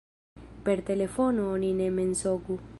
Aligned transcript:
Per 0.69 0.81
telefono 0.87 1.47
oni 1.53 1.71
ne 1.83 1.91
mensogu. 2.01 2.59